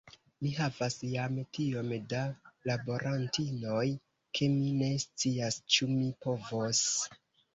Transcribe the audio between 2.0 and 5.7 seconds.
da laborantinoj, ke mi ne scias,